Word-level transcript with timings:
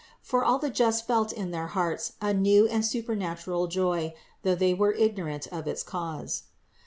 For 0.23 0.43
all 0.43 0.57
the 0.57 0.71
just 0.71 1.05
felt 1.05 1.31
in 1.31 1.51
their 1.51 1.67
hearts 1.67 2.13
a 2.19 2.33
new 2.33 2.67
and 2.67 2.83
supernatural 2.83 3.67
joy, 3.67 4.15
though 4.41 4.55
they 4.55 4.73
were 4.73 4.93
ignorant 4.93 5.45
of 5.51 5.67
its 5.67 5.83
cause. 5.83 6.41